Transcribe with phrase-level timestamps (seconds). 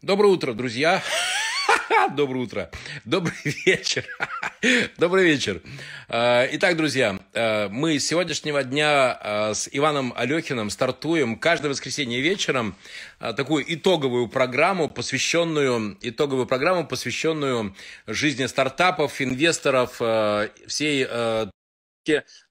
[0.00, 1.02] Доброе утро, друзья.
[2.14, 2.70] Доброе утро.
[3.04, 3.34] Добрый
[3.66, 4.04] вечер.
[4.96, 5.60] Добрый вечер.
[6.08, 12.20] А, итак, друзья, а, мы с сегодняшнего дня а, с Иваном Алехиным стартуем каждое воскресенье
[12.20, 12.76] вечером
[13.18, 17.74] такую итоговую программу, посвященную, итоговую программу, посвященную
[18.06, 20.00] жизни стартапов, инвесторов,
[20.68, 21.08] всей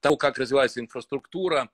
[0.02, 1.70] того, как развивается инфраструктура,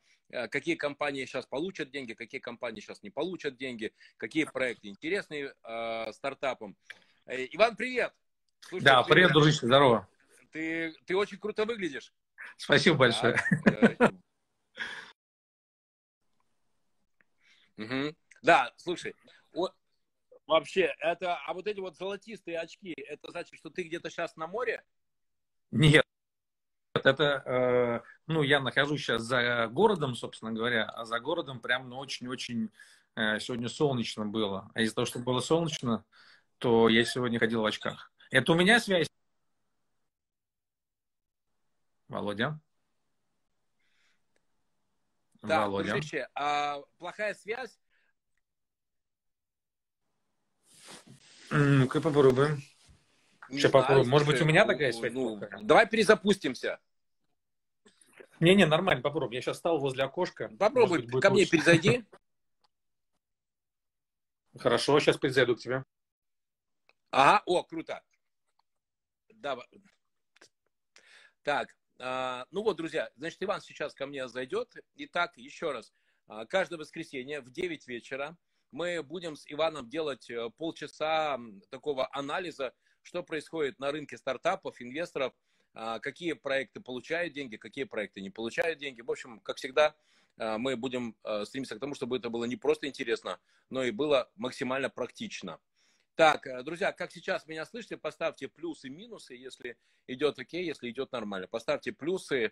[0.50, 6.12] какие компании сейчас получат деньги, какие компании сейчас не получат деньги, какие проекты интересные э,
[6.12, 6.76] стартапам.
[7.26, 8.14] Э, Иван, привет!
[8.62, 10.08] Слушай, да, привет, ты, дружище, здорово.
[10.52, 12.14] Ты, ты очень круто выглядишь.
[12.58, 13.36] Спасибо большое.
[17.76, 18.16] Да, угу.
[18.44, 19.16] да слушай,
[19.52, 19.74] вот,
[20.46, 24.46] вообще, это, а вот эти вот золотистые очки, это значит, что ты где-то сейчас на
[24.46, 24.84] море?
[25.72, 26.06] Нет,
[26.94, 31.98] это, э, ну, я нахожусь сейчас за городом, собственно говоря, а за городом прям, ну,
[31.98, 32.72] очень-очень
[33.16, 34.72] э, сегодня солнечно было.
[34.74, 36.06] А из-за того, что было солнечно,
[36.58, 38.12] то я сегодня ходил в очках.
[38.32, 39.08] Это у меня связь?
[42.08, 42.60] Володя?
[45.42, 45.92] Да, Володя.
[45.92, 47.78] Дружище, а плохая связь?
[51.50, 52.64] Ну-ка попробуем.
[53.50, 54.10] Сейчас попробуем.
[54.10, 55.14] Может быть, у меня такая связь?
[55.14, 56.80] Ну, давай перезапустимся.
[58.44, 59.36] Не-не, нормально, попробуй.
[59.36, 60.52] Я сейчас стал возле окошка.
[60.60, 62.06] Попробуй, быть, ко мне перезайди.
[64.60, 65.84] Хорошо, сейчас перезайду к тебе.
[67.10, 68.04] Ага, о, круто.
[69.34, 69.58] Да.
[71.42, 74.74] Так, а, ну вот, друзья, значит, Иван сейчас ко мне зайдет.
[74.96, 75.94] Итак, еще раз,
[76.28, 78.38] а, каждое воскресенье в 9 вечера
[78.72, 85.34] мы будем с Иваном делать э, полчаса такого анализа что происходит на рынке стартапов, инвесторов,
[85.74, 89.02] какие проекты получают деньги, какие проекты не получают деньги.
[89.02, 89.96] В общем, как всегда,
[90.38, 93.92] а, мы будем а, стремиться к тому, чтобы это было не просто интересно, но и
[93.92, 95.60] было максимально практично.
[96.16, 101.12] Так, э, друзья, как сейчас меня слышите, поставьте плюсы, минусы, если идет окей, если идет
[101.12, 101.48] нормально.
[101.48, 102.52] Поставьте плюсы,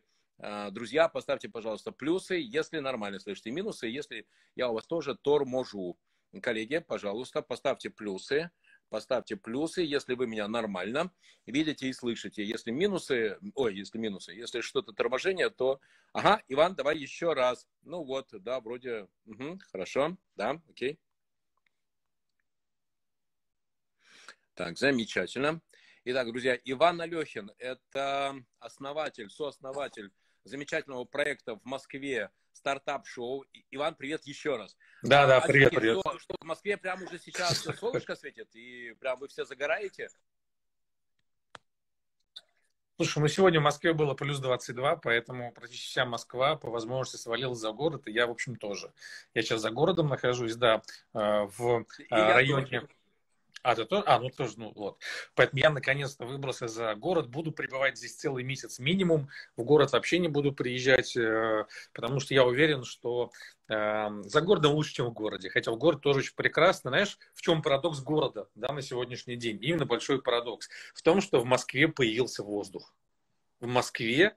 [0.71, 5.99] друзья, поставьте, пожалуйста, плюсы, если нормально слышите, минусы, если я у вас тоже торможу.
[6.41, 8.49] Коллеги, пожалуйста, поставьте плюсы,
[8.91, 11.11] поставьте плюсы, если вы меня нормально
[11.45, 12.43] видите и слышите.
[12.43, 15.79] Если минусы, ой, если минусы, если что-то торможение, то,
[16.13, 17.67] ага, Иван, давай еще раз.
[17.81, 20.99] Ну вот, да, вроде, угу, хорошо, да, окей.
[24.53, 25.61] Так, замечательно.
[26.03, 30.11] Итак, друзья, Иван Алехин– это основатель, сооснователь
[30.43, 32.29] замечательного проекта в Москве
[32.61, 33.45] стартап-шоу.
[33.71, 34.77] Иван, привет еще раз.
[35.01, 35.99] Да, да, а привет, привет.
[35.99, 40.09] Что, что в Москве прямо уже сейчас солнышко светит, и прям вы все загораете?
[42.97, 47.57] Слушай, ну сегодня в Москве было плюс 22, поэтому практически вся Москва по возможности свалилась
[47.57, 48.93] за город, и я, в общем, тоже.
[49.33, 50.83] Я сейчас за городом нахожусь, да,
[51.13, 52.81] э, в и районе...
[52.81, 52.89] Тоже.
[53.63, 54.03] А, ты тоже?
[54.07, 54.99] А, ну тоже, ну вот.
[55.35, 57.29] Поэтому я наконец-то выбрался за город.
[57.29, 59.29] Буду пребывать здесь целый месяц минимум.
[59.55, 63.31] В город вообще не буду приезжать, э, потому что я уверен, что
[63.67, 65.49] э, за городом лучше, чем в городе.
[65.49, 66.89] Хотя в город тоже очень прекрасно.
[66.89, 69.59] Знаешь, в чем парадокс города да, на сегодняшний день?
[69.61, 70.67] Именно большой парадокс.
[70.95, 72.95] В том, что в Москве появился воздух.
[73.59, 74.35] В Москве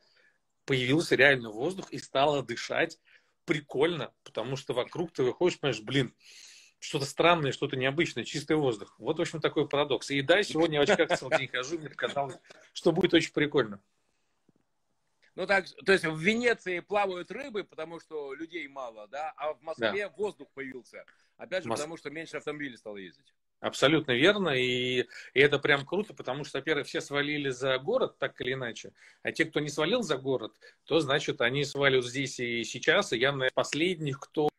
[0.66, 2.98] появился реально воздух и стало дышать
[3.46, 6.14] прикольно, потому что вокруг ты выходишь, понимаешь, блин,
[6.84, 8.94] что-то странное, что-то необычное, чистый воздух.
[8.98, 10.10] Вот, в общем, такой парадокс.
[10.10, 12.36] И да, сегодня в очках целый день хожу, мне показалось,
[12.74, 13.80] что будет очень прикольно.
[15.34, 19.62] Ну так, то есть в Венеции плавают рыбы, потому что людей мало, да, а в
[19.62, 20.14] Москве да.
[20.16, 21.04] воздух появился.
[21.38, 21.80] Опять же, Мос...
[21.80, 23.34] потому что меньше автомобилей стало ездить.
[23.60, 28.38] Абсолютно верно, и, и это прям круто, потому что, во-первых, все свалили за город, так
[28.42, 28.92] или иначе,
[29.22, 30.52] а те, кто не свалил за город,
[30.84, 34.50] то, значит, они сваливают здесь и сейчас, и я, наверное, последних, кто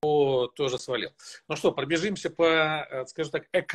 [0.00, 1.10] тоже свалил.
[1.48, 3.74] Ну что, пробежимся по, э, скажем так, эк...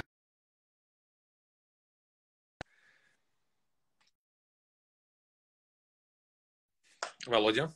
[7.25, 7.73] Володя.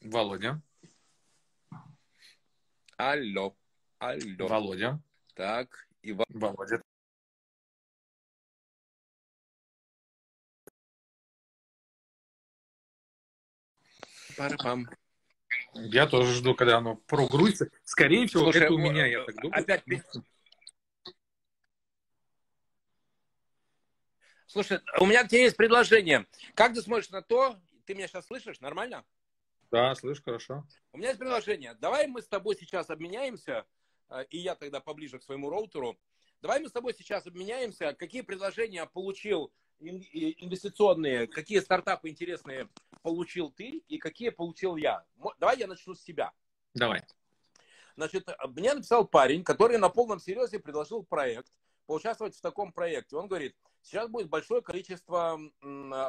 [0.00, 0.62] Володя.
[2.96, 3.54] Алло.
[3.98, 4.48] Алло.
[4.48, 5.02] Володя.
[5.34, 6.26] Так, Иван.
[6.30, 6.82] Володя.
[14.36, 14.86] Пара-пам.
[15.78, 17.70] Я тоже жду, когда оно прогрузится.
[17.84, 19.60] Скорее всего, Слушай, это у меня, я так думаю.
[19.60, 19.84] Опять...
[24.46, 26.26] Слушай, у меня к тебе есть предложение.
[26.54, 29.04] Как ты смотришь на то, ты меня сейчас слышишь, нормально?
[29.70, 30.64] Да, слышу, хорошо.
[30.92, 31.74] У меня есть предложение.
[31.74, 33.66] Давай мы с тобой сейчас обменяемся,
[34.08, 35.98] э, и я тогда поближе к своему роутеру.
[36.40, 42.68] Давай мы с тобой сейчас обменяемся, какие предложения получил инвестиционные, какие стартапы интересные
[43.06, 45.04] получил ты и какие получил я.
[45.38, 46.32] Давай я начну с себя.
[46.74, 47.02] Давай.
[47.94, 51.52] Значит, мне написал парень, который на полном серьезе предложил проект,
[51.86, 53.14] поучаствовать в таком проекте.
[53.14, 55.38] Он говорит, сейчас будет большое количество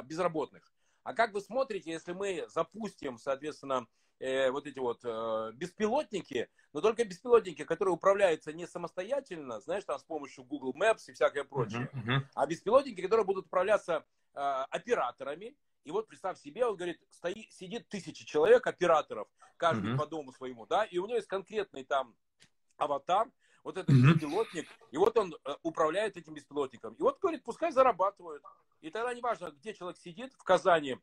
[0.06, 0.74] безработных.
[1.04, 3.86] А как вы смотрите, если мы запустим, соответственно,
[4.18, 10.00] э, вот эти вот э, беспилотники, но только беспилотники, которые управляются не самостоятельно, знаешь, там
[10.00, 12.22] с помощью Google Maps и всякое прочее, uh-huh, uh-huh.
[12.34, 14.04] а беспилотники, которые будут управляться
[14.34, 15.56] э, операторами.
[15.88, 19.98] И вот представь себе, он говорит, стоит, сидит тысячи человек, операторов, каждый uh-huh.
[19.98, 22.14] по дому своему, да, и у него есть конкретный там
[22.76, 23.32] аватар,
[23.64, 24.14] вот этот mm-hmm.
[24.14, 26.94] беспилотник, и вот он э, управляет этим беспилотником.
[26.96, 28.44] И вот говорит, пускай зарабатывают.
[28.82, 30.98] И тогда неважно, где человек сидит, в Казани,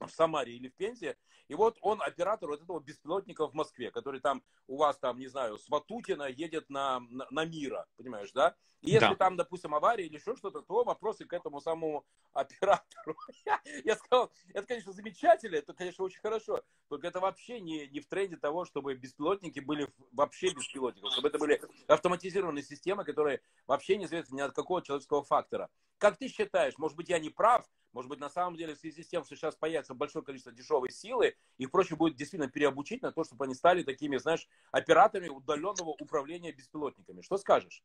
[0.00, 1.16] в Самаре или в Пензе,
[1.48, 5.28] и вот он оператор вот этого беспилотника в Москве, который там у вас там, не
[5.28, 8.54] знаю, с Ватутина едет на, на, на Мира, понимаешь, да?
[8.82, 9.14] И если да.
[9.14, 13.16] там, допустим, авария или еще что-то, то вопросы к этому самому оператору.
[13.46, 18.00] Я, я сказал, это, конечно, замечательно, это, конечно, очень хорошо, только это вообще не, не
[18.00, 23.96] в тренде того, чтобы беспилотники были вообще беспилотниками, чтобы это были автоматизированные системы, которые вообще
[23.96, 25.70] не зависят ни от какого человеческого фактора.
[25.98, 29.02] Как ты считаешь, может быть, я не прав, может быть, на самом деле, в связи
[29.02, 33.10] с тем, что сейчас появится большое количество дешевой силы, их проще будет действительно переобучить на
[33.10, 37.22] то, чтобы они стали такими, знаешь, операторами удаленного управления беспилотниками.
[37.22, 37.82] Что скажешь?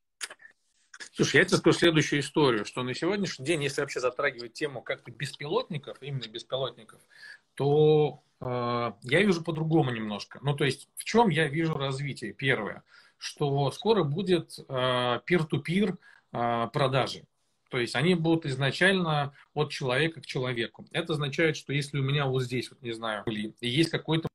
[1.13, 5.11] Слушай, я тебе скажу следующую историю, что на сегодняшний день, если вообще затрагивать тему как-то
[5.11, 7.01] беспилотников, именно беспилотников,
[7.55, 8.45] то э,
[9.03, 10.39] я вижу по-другому немножко.
[10.41, 12.33] Ну, то есть, в чем я вижу развитие?
[12.33, 12.83] Первое,
[13.17, 15.97] что скоро будет э, peer-to-peer
[16.33, 17.25] э, продажи.
[17.71, 20.85] То есть они будут изначально от человека к человеку.
[20.91, 23.23] Это означает, что если у меня вот здесь, вот не знаю,
[23.61, 24.27] есть какой-то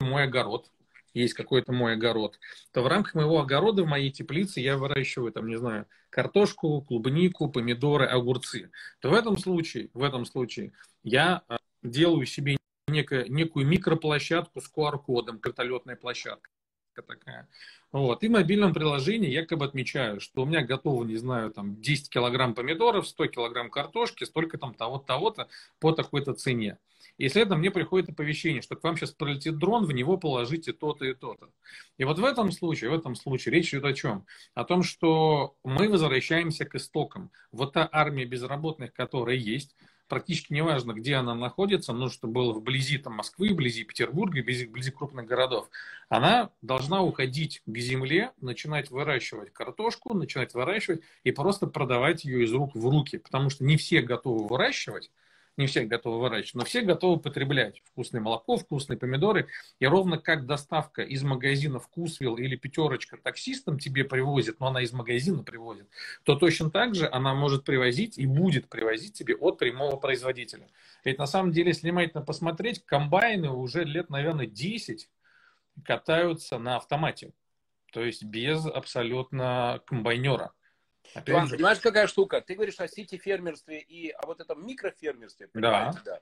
[0.00, 0.70] мой огород,
[1.14, 2.38] есть какой-то мой огород,
[2.72, 7.48] то в рамках моего огорода, в моей теплице я выращиваю, там, не знаю, картошку, клубнику,
[7.48, 8.70] помидоры, огурцы.
[9.00, 10.72] То в этом случае, в этом случае
[11.02, 16.49] я а, делаю себе некую, микроплощадку с QR-кодом, картолетная площадка
[16.94, 17.48] такая.
[17.92, 18.22] Вот.
[18.22, 21.80] И в мобильном приложении я как бы отмечаю, что у меня готово, не знаю, там
[21.80, 25.48] 10 килограмм помидоров, 100 килограмм картошки, столько там того-то, того-то
[25.80, 26.78] по такой-то цене.
[27.18, 31.04] И следом мне приходит оповещение, что к вам сейчас пролетит дрон, в него положите то-то
[31.04, 31.50] и то-то.
[31.98, 34.26] И вот в этом случае, в этом случае речь идет о чем?
[34.54, 37.30] О том, что мы возвращаемся к истокам.
[37.52, 39.74] Вот та армия безработных, которая есть,
[40.10, 44.90] практически неважно, где она находится, но что было вблизи там, Москвы, вблизи Петербурга, вблизи, вблизи
[44.90, 45.70] крупных городов,
[46.10, 52.52] она должна уходить к земле, начинать выращивать картошку, начинать выращивать и просто продавать ее из
[52.52, 55.10] рук в руки, потому что не все готовы выращивать,
[55.60, 59.46] не все готовы выращивать, но все готовы потреблять вкусное молоко, вкусные помидоры.
[59.78, 64.92] И ровно как доставка из магазина Вкусвилл или Пятерочка таксистам тебе привозит, но она из
[64.92, 65.86] магазина привозит,
[66.24, 70.66] то точно так же она может привозить и будет привозить тебе от прямого производителя.
[71.04, 75.08] Ведь на самом деле, если внимательно посмотреть, комбайны уже лет, наверное, 10
[75.84, 77.32] катаются на автомате.
[77.92, 80.52] То есть без абсолютно комбайнера.
[81.14, 81.56] Опять Иван, же...
[81.56, 82.40] понимаешь, какая штука?
[82.40, 85.48] Ты говоришь о сити-фермерстве и о вот этом микрофермерстве.
[85.54, 85.92] Да.
[86.04, 86.20] да.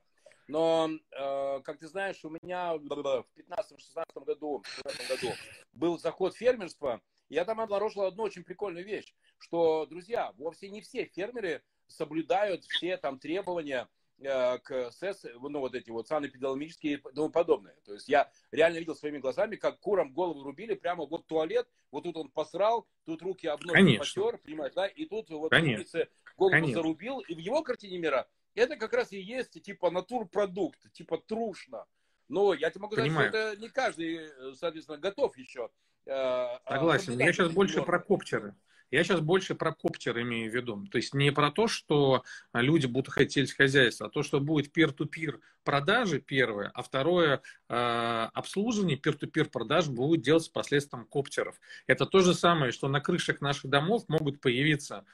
[0.48, 4.64] Но, э, как ты знаешь, у меня в 15-16 году,
[5.08, 5.32] году
[5.72, 7.02] был заход фермерства.
[7.28, 12.96] Я там обнаружил одну очень прикольную вещь, что, друзья, вовсе не все фермеры соблюдают все
[12.96, 13.88] там требования
[14.20, 17.76] к СЭС, ну, вот эти вот санэпидемиологические и тому подобное.
[17.84, 22.04] То есть я реально видел своими глазами, как курам голову рубили, прямо вот туалет, вот
[22.04, 26.06] тут он посрал, тут руки об ноги потер, понимаешь, да, и тут вот Конечно.
[26.36, 26.74] голову Конечно.
[26.74, 31.86] зарубил, и в его картине мира это как раз и есть типа натурпродукт, типа трушно.
[32.28, 33.30] Но я тебе могу Понимаю.
[33.30, 35.70] сказать, что это не каждый, соответственно, готов еще.
[36.04, 37.18] Э, Согласен.
[37.18, 38.54] Я сейчас больше про коптеры.
[38.90, 40.86] Я сейчас больше про коптер имею в виду.
[40.90, 45.40] То есть не про то, что люди будут хотеть хозяйство, а то, что будет peer-to-peer
[45.62, 51.60] продажи, первое, а второе, э, обслуживание peer-to-peer продаж будет делать с последствием коптеров.
[51.86, 55.04] Это то же самое, что на крышах наших домов могут появиться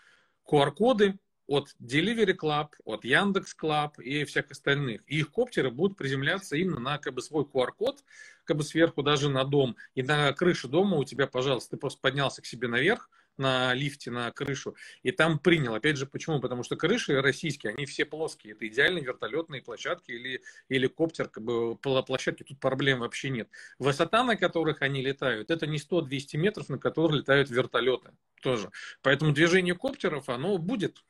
[0.48, 5.02] QR-коды, от Delivery Club, от Яндекс Club и всех остальных.
[5.06, 8.02] И их коптеры будут приземляться именно на как бы, свой QR-код,
[8.44, 9.76] как бы сверху даже на дом.
[9.94, 14.10] И на крыше дома у тебя, пожалуйста, ты просто поднялся к себе наверх, на лифте
[14.10, 15.74] на крышу, и там принял.
[15.74, 16.40] Опять же, почему?
[16.40, 18.54] Потому что крыши российские, они все плоские.
[18.54, 23.48] Это идеальные вертолетные площадки или геликоптер, как бы площадки, тут проблем вообще нет.
[23.78, 28.10] Высота, на которых они летают, это не 100-200 метров, на которых летают вертолеты
[28.40, 28.70] тоже.
[29.02, 31.02] Поэтому движение коптеров, оно будет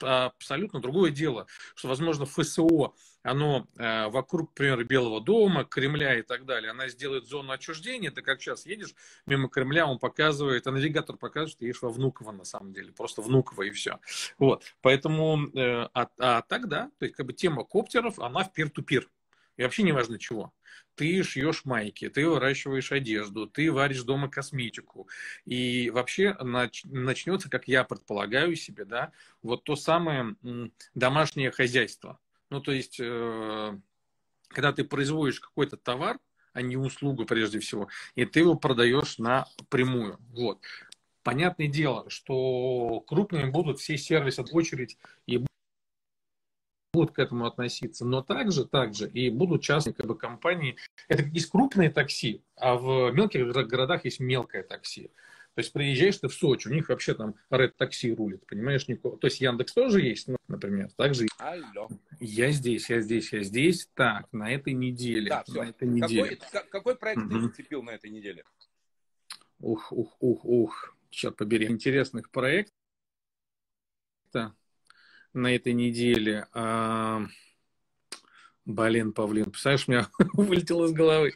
[0.00, 6.44] абсолютно другое дело, что, возможно, ФСО, оно э, вокруг, например, Белого дома, Кремля и так
[6.44, 8.94] далее, она сделает зону отчуждения, ты как сейчас едешь
[9.26, 13.22] мимо Кремля, он показывает, а навигатор показывает, что едешь во Внуково на самом деле, просто
[13.22, 13.98] Внуково и все.
[14.38, 19.08] Вот, поэтому, э, а, а тогда, то есть, как бы тема коптеров, она в пир-ту-пир.
[19.56, 20.52] И вообще не важно чего.
[20.94, 25.08] Ты шьешь майки, ты выращиваешь одежду, ты варишь дома косметику.
[25.44, 30.36] И вообще нач, начнется, как я предполагаю себе, да, вот то самое
[30.94, 32.18] домашнее хозяйство.
[32.50, 33.78] Ну, то есть, э,
[34.48, 36.18] когда ты производишь какой-то товар,
[36.52, 40.18] а не услугу прежде всего, и ты его продаешь напрямую.
[40.30, 40.60] Вот.
[41.24, 44.96] Понятное дело, что крупными будут все сервисы в очередь
[45.26, 45.44] и
[46.94, 50.76] будут к этому относиться, но также, также и будут частные как бы, компании.
[51.08, 55.10] Это есть крупные такси, а в мелких городах есть мелкое такси.
[55.54, 58.88] То есть приезжаешь ты в Сочи, у них вообще там Red такси рулит, понимаешь?
[58.88, 59.16] Никого.
[59.16, 60.90] То есть Яндекс тоже есть, ну, например.
[60.96, 61.88] Также Алло.
[62.18, 63.88] я здесь, я здесь, я здесь.
[63.94, 65.28] Так, на этой неделе.
[65.28, 65.62] Да, все.
[65.62, 66.36] На этой неделе.
[66.36, 67.30] Какой, какой проект угу.
[67.30, 68.44] ты зацепил на этой неделе?
[69.60, 70.96] Ух, ух, ух, ух.
[71.10, 72.74] Черт побери, интересных проектов
[75.34, 76.46] на этой неделе.
[76.52, 77.22] А...
[78.64, 81.34] Блин, Павлин, представляешь, у меня вылетело из головы.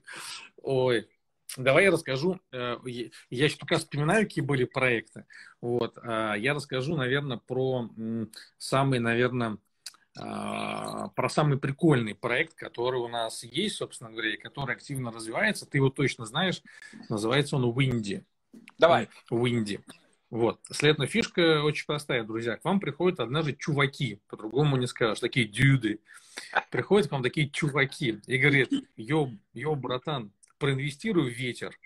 [0.62, 1.08] Ой,
[1.56, 2.40] давай я расскажу.
[2.52, 5.26] Э, я сейчас пока вспоминаю, какие были проекты.
[5.60, 7.90] Вот, а, я расскажу, наверное, про
[8.56, 9.58] самый, наверное,
[10.18, 15.66] а, про самый прикольный проект, который у нас есть, собственно говоря, и который активно развивается.
[15.66, 16.62] Ты его точно знаешь.
[17.08, 18.24] Называется он Windy.
[18.78, 19.08] Давай.
[19.30, 19.80] Windy.
[20.30, 20.60] Вот.
[20.70, 22.56] Следная фишка очень простая, друзья.
[22.56, 26.00] К вам приходят однажды чуваки, по-другому не скажешь, такие дюды.
[26.70, 31.78] Приходят к вам такие чуваки и говорят, йо, йо, братан, проинвестируй в ветер.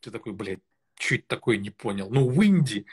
[0.00, 0.60] Ты такой, блядь,
[0.96, 2.08] чуть такое не понял.
[2.10, 2.86] Ну, Windy.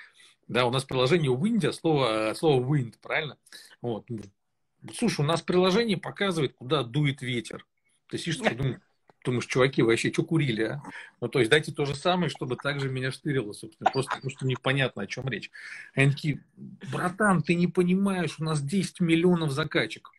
[0.48, 3.38] Да, у нас приложение Windy, слово, слово wind, правильно?
[3.82, 4.08] Вот.
[4.94, 7.66] Слушай, у нас приложение показывает, куда дует ветер.
[8.08, 8.80] Ты сидишь, думаешь,
[9.28, 10.82] Думаешь, чуваки, вообще что курили, а?
[11.20, 14.48] Ну, то есть дайте то же самое, чтобы также меня штырило, собственно, просто потому что
[14.48, 15.52] непонятно, о чем речь.
[15.94, 16.42] Они такие,
[16.94, 20.14] братан, ты не понимаешь, у нас 10 миллионов закачек.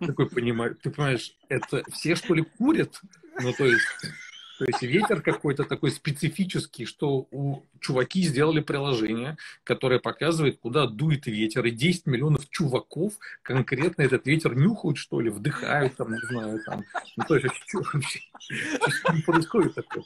[0.00, 3.00] Такой понимаю, ты понимаешь, это все, что ли, курят?
[3.40, 3.86] Ну, то есть,
[4.60, 11.26] то есть ветер какой-то такой специфический, что у чуваки сделали приложение, которое показывает, куда дует
[11.26, 16.60] ветер, и 10 миллионов чуваков конкретно этот ветер нюхают, что ли, вдыхают, там, не знаю,
[16.66, 16.84] там.
[17.16, 18.20] Ну, то есть, что вообще
[19.24, 20.04] происходит такое?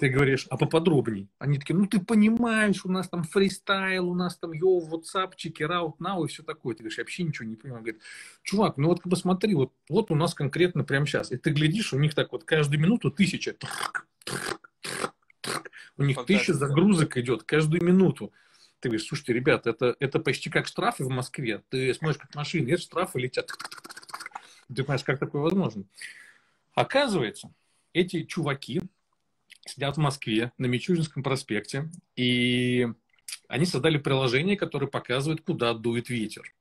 [0.00, 1.28] Ты говоришь, а поподробней?
[1.38, 6.00] Они такие, ну ты понимаешь, у нас там фристайл, у нас там йоу, WhatsApp, чекераут,
[6.00, 6.74] нау и все такое.
[6.74, 7.82] Ты говоришь, я вообще ничего не понимаю.
[7.82, 8.02] Говорит,
[8.42, 11.30] чувак, ну вот посмотри, вот, вот у нас конкретно прямо сейчас.
[11.30, 13.56] И ты глядишь, у них так вот каждую минуту тысяча.
[15.98, 18.32] У них тысяча загрузок идет каждую минуту.
[18.80, 21.62] Ты говоришь, слушайте, ребята, это, это почти как штрафы в Москве.
[21.68, 23.50] Ты смотришь, как машины, нет, штрафы летят.
[24.74, 25.84] Ты понимаешь, как такое возможно?
[26.72, 27.52] Оказывается,
[27.92, 28.80] эти чуваки,
[29.66, 32.88] сидят в Москве на Мичуринском проспекте, и
[33.48, 36.54] они создали приложение, которое показывает, куда дует ветер.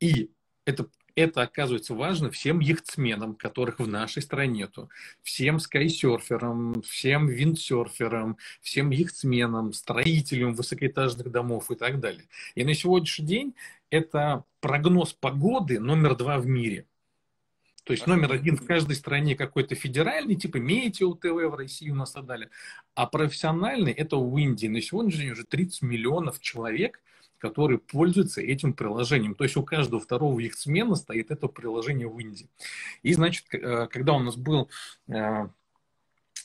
[0.00, 0.30] И
[0.64, 4.90] это, это оказывается важно всем яхтсменам, которых в нашей стране нету,
[5.22, 12.28] всем скайсерферам, всем виндсерферам, всем яхтсменам, строителям высокоэтажных домов и так далее.
[12.54, 13.54] И на сегодняшний день
[13.90, 16.86] это прогноз погоды номер два в мире–
[17.84, 21.94] то есть номер один в каждой стране какой-то федеральный, типа Метео ТВ в России у
[21.94, 22.48] нас и далее.
[22.94, 24.68] А профессиональный это в Индии.
[24.68, 27.00] На сегодняшний день уже 30 миллионов человек,
[27.38, 29.34] которые пользуются этим приложением.
[29.34, 32.48] То есть у каждого второго их смена стоит это приложение в Индии.
[33.02, 34.70] И, значит, э, когда у нас был
[35.08, 35.48] э,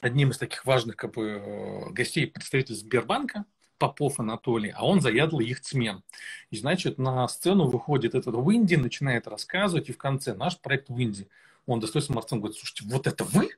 [0.02, 3.46] одним из таких важных как бы, э, гостей представитель Сбербанка,
[3.78, 6.04] Попов Анатолий, а он заядлый яхтсмен.
[6.50, 11.28] И, значит, на сцену выходит этот Уинди, начинает рассказывать, и в конце наш проект Уинди.
[11.66, 13.50] Он достает смартфон, говорит, слушайте, вот это вы?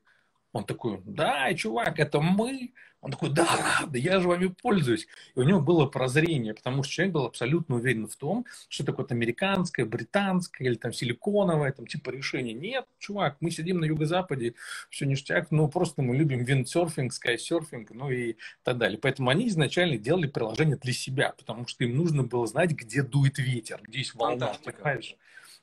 [0.52, 2.74] Он такой, да, чувак, это мы.
[3.02, 3.48] Он такой, да,
[3.88, 5.08] да я же вами пользуюсь.
[5.36, 8.92] И у него было прозрение, потому что человек был абсолютно уверен в том, что это
[8.92, 12.54] какое-то американское, британское или там силиконовое, там типа решение.
[12.54, 14.56] Нет, чувак, мы сидим на юго-западе,
[14.90, 19.00] все ништяк, но просто мы любим виндсерфинг, скайсерфинг, ну и так далее.
[19.00, 23.38] Поэтому они изначально делали приложение для себя, потому что им нужно было знать, где дует
[23.38, 25.16] ветер, где есть волна, понимаешь?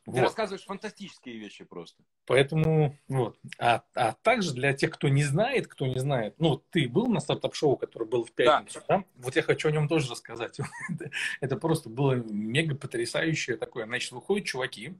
[0.06, 0.20] Ты вот.
[0.20, 2.04] рассказываешь фантастические вещи просто.
[2.26, 3.36] Поэтому, вот.
[3.58, 7.18] А, а также для тех, кто не знает, кто не знает, ну, ты был на
[7.18, 8.98] стартап-шоу, который был в пятницу, да?
[8.98, 9.04] да?
[9.16, 10.60] Вот я хочу о нем тоже рассказать.
[11.40, 13.84] Это просто было мега потрясающее такое.
[13.86, 14.94] Значит, выходят чуваки,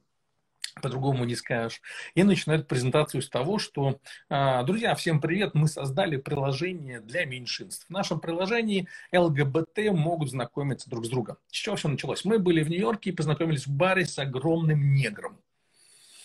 [0.80, 1.80] по-другому не скажешь.
[2.14, 7.86] И начинают презентацию с того, что, а, друзья, всем привет, мы создали приложение для меньшинств.
[7.86, 11.38] В нашем приложении ЛГБТ могут знакомиться друг с другом.
[11.48, 12.24] С чего все началось?
[12.24, 15.40] Мы были в Нью-Йорке и познакомились в баре с огромным негром.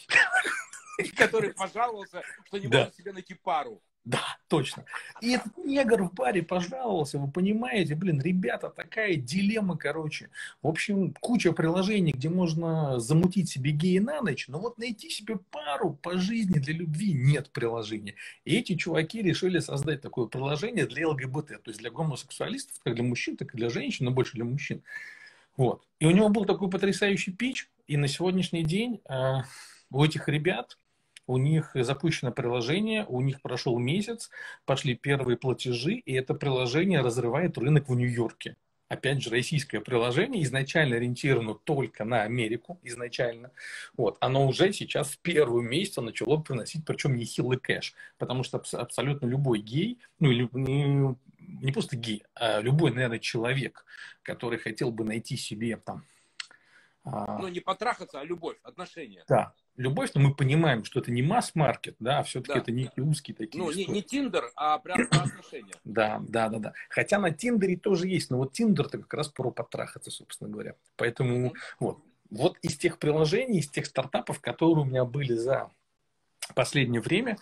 [1.16, 3.82] Который пожаловался, что не может себе найти пару.
[4.04, 4.84] Да, точно.
[5.22, 10.30] И этот негр в баре пожаловался, вы понимаете, блин, ребята, такая дилемма, короче.
[10.64, 15.38] В общем, куча приложений, где можно замутить себе гея на ночь, но вот найти себе
[15.38, 18.16] пару по жизни для любви нет приложения.
[18.44, 23.04] И эти чуваки решили создать такое приложение для ЛГБТ, то есть для гомосексуалистов, как для
[23.04, 24.82] мужчин, так и для женщин, но больше для мужчин.
[25.58, 25.84] Вот.
[26.00, 29.42] И у него был такой потрясающий пич, и на сегодняшний день э,
[29.92, 30.80] у этих ребят
[31.32, 34.30] у них запущено приложение, у них прошел месяц,
[34.66, 38.58] пошли первые платежи, и это приложение разрывает рынок в Нью-Йорке.
[38.90, 43.52] Опять же, российское приложение изначально ориентировано только на Америку, изначально.
[43.96, 44.18] Вот.
[44.20, 49.60] Оно уже сейчас с первого месяца начало приносить, причем нехилый кэш, потому что абсолютно любой
[49.60, 53.86] гей, ну или не, не просто гей, а любой, наверное, человек,
[54.22, 56.04] который хотел бы найти себе там
[57.04, 59.24] а, ну, не потрахаться, а любовь, отношения.
[59.28, 62.60] Да, любовь, но мы понимаем, что это не масс-маркет, да, а все-таки да.
[62.60, 65.74] это некие узкие такие Ну, не, не Тиндер, а прям про отношения.
[65.84, 66.74] Да, да, да, да.
[66.90, 70.76] Хотя на Тиндере тоже есть, но вот Тиндер-то как раз про потрахаться, собственно говоря.
[70.96, 72.00] Поэтому вот.
[72.30, 75.70] Вот из тех приложений, из тех стартапов, которые у меня были за
[76.56, 77.38] последнее время,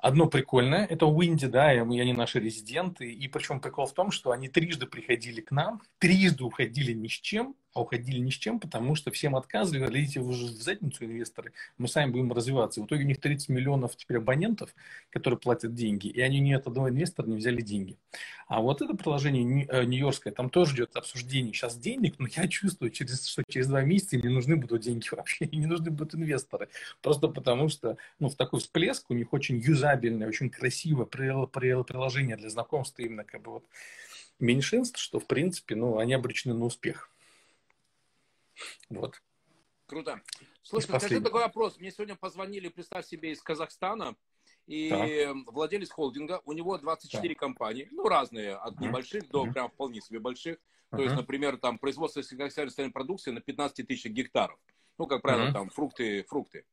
[0.00, 4.30] Одно прикольное, это Уинди, да, и они наши резиденты, и причем прикол в том, что
[4.30, 8.58] они трижды приходили к нам, трижды уходили ни с чем, а уходили ни с чем,
[8.58, 12.82] потому что всем отказывали, уже в задницу, инвесторы, мы сами будем развиваться.
[12.82, 14.74] В итоге у них 30 миллионов теперь абонентов,
[15.10, 17.96] которые платят деньги, и они ни от одного инвестора не взяли деньги.
[18.48, 22.90] А вот это приложение э, нью-йоркское, там тоже идет обсуждение сейчас денег, но я чувствую,
[22.90, 26.14] через, что через два месяца им не нужны будут деньги вообще, и не нужны будут
[26.14, 26.68] инвесторы.
[27.00, 32.50] Просто потому что ну, в такой всплеск у них очень юзабельное, очень красивое приложение для
[32.50, 33.64] знакомства именно как бы вот
[34.40, 37.10] меньшинств, что в принципе, ну, они обречены на успех.
[38.88, 39.20] Вот.
[39.86, 40.20] Круто.
[40.62, 41.78] Слушай, скажи такой вопрос.
[41.78, 44.16] Мне сегодня позвонили, представь себе, из Казахстана,
[44.66, 45.36] и так.
[45.46, 47.38] владелец холдинга, у него 24 так.
[47.38, 49.30] компании, ну, разные, от небольших uh-huh.
[49.30, 49.52] до uh-huh.
[49.52, 50.56] прям вполне себе больших.
[50.56, 50.96] Uh-huh.
[50.98, 54.58] То есть, например, там производство сельскохозяйственной продукции на 15 тысяч гектаров.
[54.98, 55.52] Ну, как правило, uh-huh.
[55.54, 56.66] там фрукты, фрукты.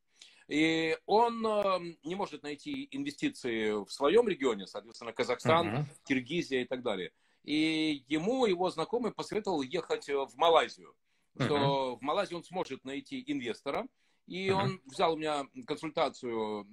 [0.46, 5.84] И он э, не может найти инвестиции в своем регионе, соответственно, Казахстан, uh-huh.
[6.04, 7.12] Киргизия и так далее.
[7.44, 10.94] И ему его знакомый посоветовал ехать в Малайзию
[11.38, 11.98] что uh-huh.
[11.98, 13.86] в Малайзии он сможет найти инвестора.
[14.26, 14.54] И uh-huh.
[14.54, 16.66] он взял у меня консультацию,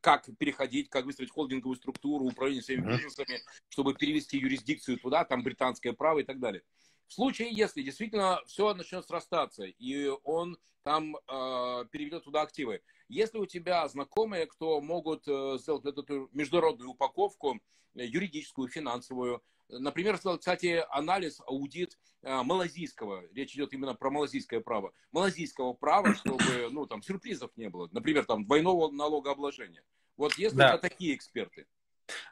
[0.00, 2.96] как переходить, как выстроить холдинговую структуру, управление своими uh-huh.
[2.96, 6.62] бизнесами, чтобы перевести юрисдикцию туда, там британское право и так далее.
[7.06, 13.38] В случае, если действительно все начнет срастаться, и он там э, переведет туда активы, если
[13.38, 17.60] у тебя знакомые, кто могут э, сделать эту международную упаковку,
[17.94, 24.92] э, юридическую, финансовую, Например, кстати, анализ, аудит э, малазийского, речь идет именно про малазийское право,
[25.12, 29.82] малазийского права, чтобы, ну, там, сюрпризов не было, например, там, двойного налогообложения.
[30.16, 30.78] Вот есть да.
[30.78, 31.66] такие эксперты?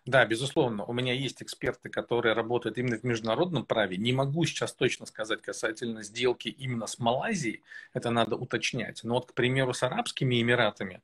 [0.04, 0.84] Да, безусловно.
[0.84, 3.96] У меня есть эксперты, которые работают именно в международном праве.
[3.96, 7.62] Не могу сейчас точно сказать касательно сделки именно с Малайзией.
[7.92, 9.02] Это надо уточнять.
[9.02, 11.02] Но вот, к примеру, с Арабскими Эмиратами,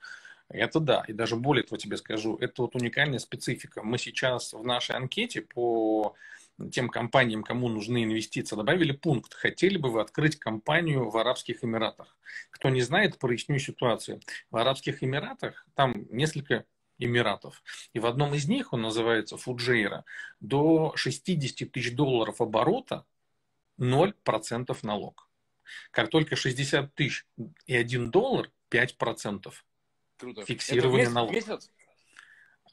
[0.50, 3.82] это да, и даже более того тебе скажу, это вот уникальная специфика.
[3.82, 6.14] Мы сейчас в нашей анкете по
[6.72, 9.34] тем компаниям, кому нужны инвестиции, добавили пункт.
[9.34, 12.16] Хотели бы вы открыть компанию в Арабских Эмиратах?
[12.50, 14.20] Кто не знает, проясню ситуацию.
[14.50, 16.66] В Арабских Эмиратах там несколько
[16.98, 17.62] Эмиратов.
[17.94, 20.04] И в одном из них, он называется Фуджейра,
[20.40, 23.06] до 60 тысяч долларов оборота
[23.78, 25.28] 0% налог.
[25.90, 27.26] Как только 60 тысяч
[27.66, 29.52] и 1 доллар, 5%.
[30.20, 30.44] Круто.
[30.44, 31.34] Фиксирование Это налога.
[31.34, 31.70] Месяц?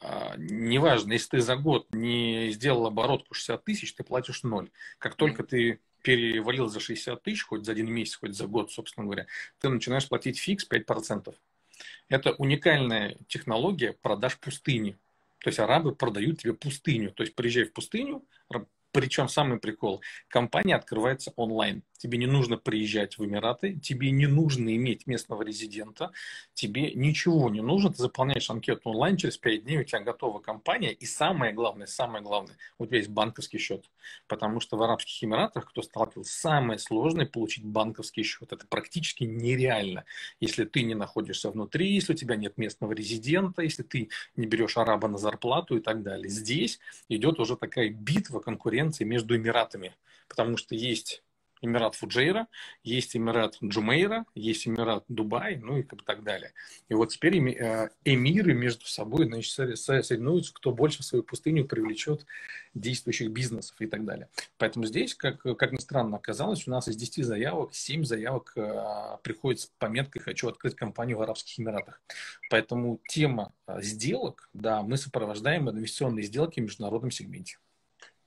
[0.02, 4.70] А, неважно, если ты за год не сделал оборотку 60 тысяч, ты платишь ноль.
[5.00, 5.48] Как только mm-hmm.
[5.48, 9.26] ты перевалил за 60 тысяч, хоть за один месяц, хоть за год, собственно говоря,
[9.60, 11.34] ты начинаешь платить фикс 5%.
[12.10, 14.98] Это уникальная технология продаж пустыни.
[15.40, 17.12] То есть арабы продают тебе пустыню.
[17.12, 18.24] То есть приезжай в пустыню,
[18.98, 21.84] причем самый прикол, компания открывается онлайн.
[22.00, 26.12] Тебе не нужно приезжать в Эмираты, тебе не нужно иметь местного резидента,
[26.56, 30.92] тебе ничего не нужно, ты заполняешь анкету онлайн, через 5 дней у тебя готова компания,
[30.92, 33.86] и самое главное, самое главное, у тебя есть банковский счет.
[34.28, 38.52] Потому что в Арабских Эмиратах, кто сталкивался, самое сложное получить банковский счет.
[38.52, 40.06] Это практически нереально,
[40.40, 44.78] если ты не находишься внутри, если у тебя нет местного резидента, если ты не берешь
[44.78, 46.30] араба на зарплату и так далее.
[46.30, 46.80] Здесь
[47.10, 49.96] идет уже такая битва, конкуренция между Эмиратами,
[50.28, 51.24] потому что есть
[51.62, 52.48] Эмират Фуджейра,
[52.84, 56.54] есть Эмират Джумейра, есть Эмират Дубай, ну и так далее.
[56.90, 62.26] И вот теперь э, эмиры между собой значит, соревнуются, кто больше в свою пустыню привлечет
[62.74, 64.30] действующих бизнесов и так далее.
[64.58, 69.18] Поэтому здесь, как, как ни странно оказалось, у нас из 10 заявок 7 заявок э,
[69.24, 72.02] приходит с пометкой «Хочу открыть компанию в Арабских Эмиратах».
[72.50, 77.58] Поэтому тема э, сделок, да, мы сопровождаем инвестиционные сделки в международном сегменте.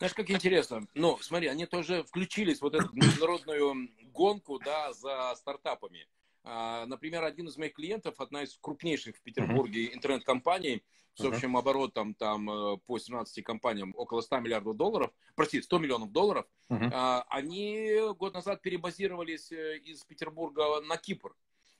[0.01, 0.89] Знаешь, как интересно.
[0.95, 6.09] Ну, смотри, они тоже включились в вот эту международную гонку, да, за стартапами.
[6.43, 10.83] А, например, один из моих клиентов, одна из крупнейших в Петербурге интернет-компаний,
[11.17, 16.13] с общим оборотом там э, по 17 компаниям около 100 миллиардов долларов, прости, 100 миллионов
[16.13, 17.25] долларов, uh-huh.
[17.29, 21.37] они год назад перебазировались э, из Петербурга на Кипр.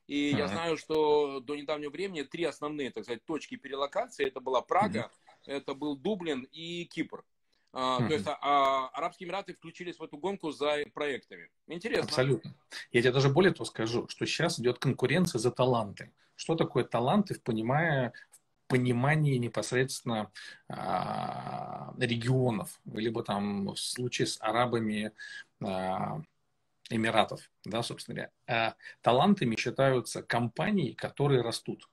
[0.09, 0.37] И uh-huh.
[0.37, 5.11] я знаю, что до недавнего времени три основные, так сказать, точки перелокации, это была Прага,
[5.47, 5.53] uh-huh.
[5.53, 7.25] это был Дублин и Кипр.
[7.73, 11.51] А, то есть а, Арабские Эмираты включились в эту гонку за проектами.
[11.69, 12.05] Интересно.
[12.05, 12.55] Абсолютно.
[12.91, 16.13] Я тебе даже более того скажу, что сейчас идет конкуренция за таланты.
[16.35, 18.13] Что такое таланты в, понимая,
[18.65, 20.33] в понимании непосредственно
[20.69, 25.13] а, регионов, либо там в случае с арабами
[25.63, 26.21] а,
[26.89, 28.33] Эмиратов, да, собственно говоря.
[28.49, 31.89] А талантами считаются компании, которые растут.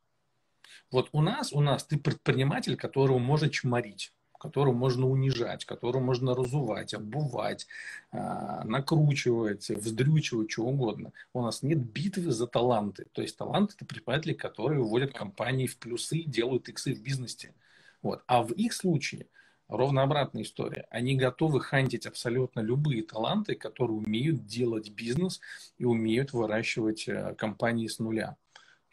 [0.89, 6.35] Вот у нас, у нас ты предприниматель, которого можно чморить которую можно унижать, которую можно
[6.35, 7.67] разувать, обувать,
[8.11, 11.13] а, накручивать, вздрючивать, чего угодно.
[11.33, 13.05] У нас нет битвы за таланты.
[13.11, 17.53] То есть таланты– это предприниматели, которые вводят компании в плюсы, делают иксы в бизнесе.
[18.01, 18.23] Вот.
[18.27, 19.27] А в их случае
[19.67, 20.87] ровно обратная история.
[20.89, 25.41] Они готовы хантить абсолютно любые таланты, которые умеют делать бизнес
[25.77, 28.37] и умеют выращивать э, компании с нуля.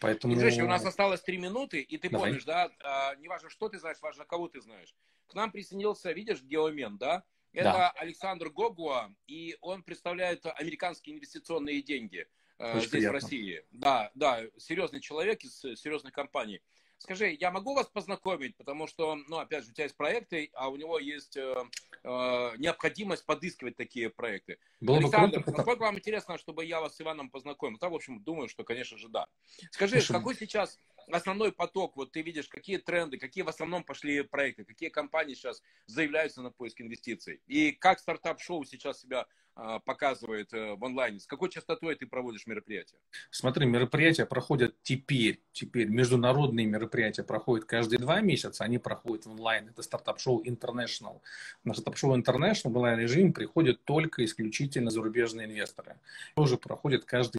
[0.00, 0.34] Поэтому...
[0.34, 2.30] Дружище, у нас осталось три минуты, и ты Давай.
[2.30, 4.94] помнишь, да, а, не важно, что ты знаешь, важно, кого ты знаешь.
[5.26, 7.24] К нам присоединился, видишь, Геомен, да?
[7.52, 7.90] Это да.
[7.90, 12.26] Александр Гогуа, и он представляет американские инвестиционные деньги
[12.58, 13.18] э, здесь, приятно.
[13.18, 13.64] в России.
[13.70, 16.60] Да, да, серьезный человек из серьезной компании.
[16.98, 20.68] Скажи, я могу вас познакомить, потому что, ну, опять же, у тебя есть проекты, а
[20.68, 21.54] у него есть э,
[22.02, 24.58] э, необходимость подыскивать такие проекты.
[24.80, 27.78] Было Александр, бы круто, насколько вам интересно, чтобы я вас с Иваном познакомил?
[27.78, 29.26] Да, в общем, думаю, что, конечно же, да.
[29.70, 30.78] Скажи, Слушай, какой сейчас
[31.10, 35.62] основной поток, вот ты видишь, какие тренды, какие в основном пошли проекты, какие компании сейчас
[35.86, 37.40] заявляются на поиск инвестиций?
[37.46, 41.20] И как стартап-шоу сейчас себя а, показывает э, в онлайне?
[41.20, 42.96] С какой частотой ты проводишь мероприятия?
[43.30, 49.68] Смотри, мероприятия проходят теперь, теперь международные мероприятия проходят каждые два месяца, они проходят онлайн.
[49.68, 51.20] Это стартап-шоу International.
[51.62, 55.98] На стартап-шоу International в онлайн-режим приходят только исключительно зарубежные инвесторы.
[56.34, 57.38] Тоже проходят каждый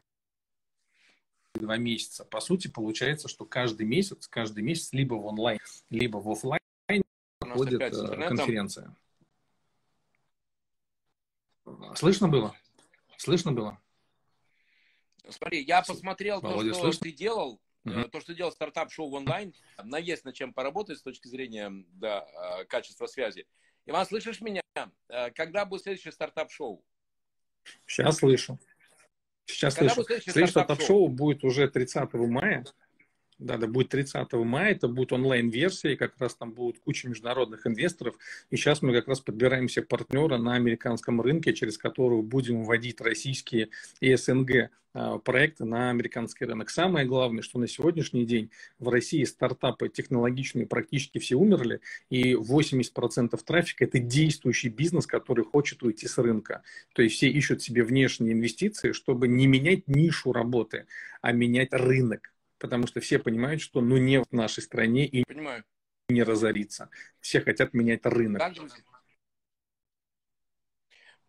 [1.60, 2.26] два месяца.
[2.26, 6.62] По сути, получается, что каждый месяц, каждый месяц либо в онлайн, либо в офлайн
[7.40, 8.96] проходит э, конференция.
[11.96, 12.56] Слышно было?
[13.18, 13.80] Слышно было?
[15.30, 17.04] Смотри, я посмотрел Володя, то, что слышно?
[17.06, 18.10] ты делал, uh-huh.
[18.10, 19.54] то, что делал стартап-шоу онлайн.
[19.84, 22.28] На есть над чем поработать с точки зрения да,
[22.60, 23.48] э, качества связи.
[23.88, 24.62] Иван, слышишь меня?
[25.36, 26.84] Когда будет следующее стартап-шоу?
[27.86, 28.60] Сейчас слышу.
[29.46, 30.08] Сейчас Когда слышу.
[30.22, 32.66] Следующее стартап-шоу будет уже 30 мая.
[33.38, 37.68] Да, да, будет 30 мая, это будет онлайн-версия, и как раз там будет куча международных
[37.68, 38.16] инвесторов.
[38.50, 43.70] И сейчас мы как раз подбираемся партнера на американском рынке, через которого будем вводить российские
[44.00, 46.70] и СНГ а, проекты на американский рынок.
[46.70, 53.38] Самое главное, что на сегодняшний день в России стартапы технологичные практически все умерли, и 80%
[53.44, 56.64] трафика– это действующий бизнес, который хочет уйти с рынка.
[56.94, 60.86] То есть все ищут себе внешние инвестиции, чтобы не менять нишу работы,
[61.22, 62.32] а менять рынок
[62.66, 65.64] потому что все понимают, что ну не в нашей стране и Понимаю.
[66.10, 66.90] не разориться.
[67.20, 68.42] Все хотят менять рынок.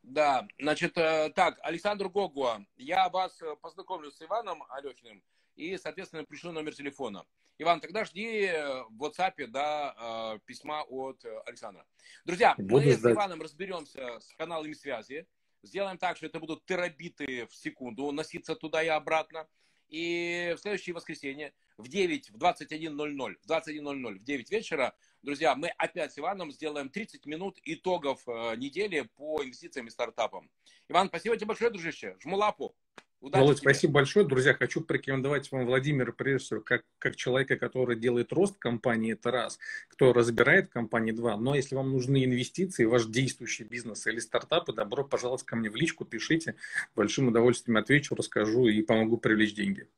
[0.03, 5.23] Да, значит, э, так, Александр Гогуа, я вас э, познакомлю с Иваном Алехиным
[5.57, 7.27] и, соответственно, пришлю номер телефона.
[7.59, 11.85] Иван, тогда жди э, в WhatsApp да, письма от Александра.
[12.25, 13.13] Друзья, Буду мы ждать.
[13.13, 15.27] с Иваном разберемся с каналами связи.
[15.63, 19.47] Сделаем так, что это будут терабиты в секунду носиться туда и обратно.
[19.89, 25.69] И в следующее воскресенье в 9, в 21.00, в 21.00, в 9 вечера, друзья, мы
[25.69, 30.51] опять с Иваном сделаем 30 минут итогов э, недели по инвестициям и стартапам.
[30.89, 32.17] Иван, спасибо тебе большое, дружище.
[32.21, 32.75] Жму лапу.
[33.21, 33.71] Удачи Володь, тебе.
[33.71, 34.27] спасибо большое.
[34.27, 39.59] Друзья, хочу порекомендовать вам Владимира, прежде как, как человека, который делает рост компании, это раз,
[39.89, 41.37] кто разбирает компании, два.
[41.37, 45.77] Но если вам нужны инвестиции, ваш действующий бизнес или стартапы, добро пожалуйста ко мне в
[45.77, 46.57] личку, пишите.
[46.95, 49.89] Большим удовольствием отвечу, расскажу и помогу привлечь деньги.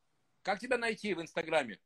[0.43, 1.79] Как тебя найти в Инстаграме?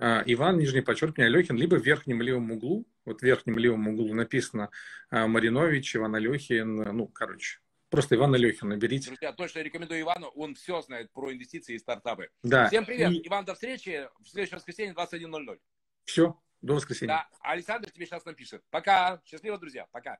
[0.00, 4.14] А, Иван, нижний подчеркивание, Алехин, либо в верхнем левом углу, вот в верхнем левом углу
[4.14, 4.70] написано
[5.10, 9.08] а, Маринович, Иван Алехин, ну, короче, Просто Ивана Лехина наберите.
[9.08, 12.30] Друзья, точно рекомендую Ивану, он все знает про инвестиции и стартапы.
[12.44, 12.68] Да.
[12.68, 13.26] Всем привет, и...
[13.26, 15.58] Иван, до встречи в следующее воскресенье 21.00.
[16.04, 17.08] Все, до воскресенья.
[17.08, 18.62] Да, Александр тебе сейчас напишет.
[18.70, 20.18] Пока, счастливо, друзья, пока.